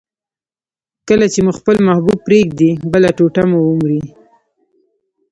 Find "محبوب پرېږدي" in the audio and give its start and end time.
1.87-2.71